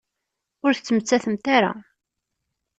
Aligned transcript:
Ur 0.65 0.71
tettmettatemt 0.73 1.45
ara. 1.57 1.71